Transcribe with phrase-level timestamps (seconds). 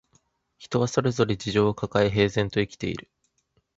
[0.57, 3.11] 人はそれぞれ事情をかかえ、平然と生きている